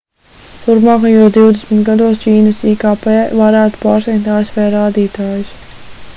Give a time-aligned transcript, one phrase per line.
[0.61, 2.87] turpmākajos divdesmit gados ķīnas ikp
[3.43, 5.55] varētu pārsniegt asv rādītājus